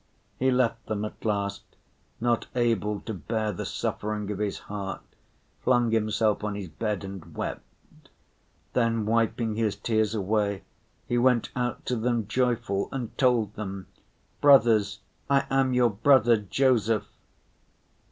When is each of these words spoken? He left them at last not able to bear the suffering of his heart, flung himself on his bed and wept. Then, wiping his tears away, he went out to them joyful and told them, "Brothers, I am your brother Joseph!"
He 0.39 0.49
left 0.49 0.87
them 0.87 1.05
at 1.05 1.23
last 1.23 1.61
not 2.19 2.47
able 2.55 3.01
to 3.01 3.13
bear 3.13 3.51
the 3.51 3.67
suffering 3.67 4.31
of 4.31 4.39
his 4.39 4.57
heart, 4.61 5.03
flung 5.63 5.91
himself 5.91 6.43
on 6.43 6.55
his 6.55 6.69
bed 6.69 7.03
and 7.03 7.35
wept. 7.37 8.09
Then, 8.73 9.05
wiping 9.05 9.57
his 9.57 9.75
tears 9.75 10.15
away, 10.15 10.63
he 11.05 11.19
went 11.19 11.51
out 11.55 11.85
to 11.85 11.95
them 11.95 12.25
joyful 12.25 12.89
and 12.91 13.15
told 13.15 13.53
them, 13.53 13.85
"Brothers, 14.41 15.01
I 15.29 15.45
am 15.51 15.71
your 15.75 15.91
brother 15.91 16.35
Joseph!" 16.35 17.05